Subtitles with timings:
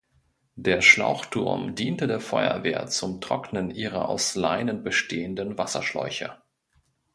[0.55, 6.41] Der Schlauchturm diente der Feuerwehr zum Trocknen ihrer aus Leinen bestehenden Wasserschläuche.